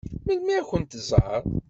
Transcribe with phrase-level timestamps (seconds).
[0.25, 1.41] Melmi ad kent-tẓeṛ?